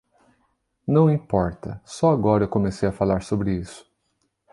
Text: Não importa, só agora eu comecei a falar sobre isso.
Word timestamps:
Não 0.87 1.11
importa, 1.11 1.79
só 1.85 2.09
agora 2.11 2.45
eu 2.45 2.49
comecei 2.49 2.89
a 2.89 2.91
falar 2.91 3.21
sobre 3.21 3.53
isso. 3.59 3.85